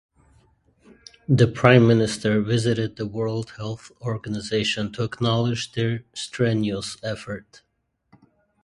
[1.29, 7.61] The prime minister visited the World Health Organization to acknowledge their strenuous efforts.